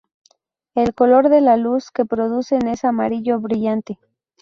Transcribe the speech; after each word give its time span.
El 0.73 0.95
color 0.95 1.29
de 1.29 1.41
la 1.41 1.57
luz 1.57 1.91
que 1.91 2.05
producen 2.05 2.67
es 2.67 2.85
amarillo 2.85 3.39
brillante. 3.39 3.99